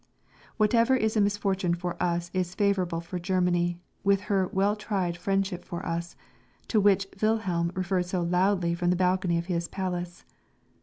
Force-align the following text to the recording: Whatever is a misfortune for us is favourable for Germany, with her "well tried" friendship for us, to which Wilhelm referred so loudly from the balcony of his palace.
Whatever 0.57 0.95
is 0.95 1.15
a 1.15 1.21
misfortune 1.21 1.75
for 1.75 1.95
us 2.01 2.31
is 2.33 2.55
favourable 2.55 3.01
for 3.01 3.19
Germany, 3.19 3.77
with 4.03 4.21
her 4.21 4.47
"well 4.47 4.75
tried" 4.75 5.15
friendship 5.15 5.63
for 5.63 5.85
us, 5.85 6.15
to 6.69 6.81
which 6.81 7.05
Wilhelm 7.21 7.71
referred 7.75 8.07
so 8.07 8.23
loudly 8.23 8.73
from 8.73 8.89
the 8.89 8.95
balcony 8.95 9.37
of 9.37 9.45
his 9.45 9.67
palace. 9.67 10.25